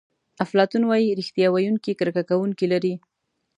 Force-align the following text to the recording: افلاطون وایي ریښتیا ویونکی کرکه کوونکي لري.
افلاطون 0.43 0.83
وایي 0.85 1.15
ریښتیا 1.19 1.47
ویونکی 1.51 1.93
کرکه 1.99 2.23
کوونکي 2.29 2.65
لري. 2.73 2.93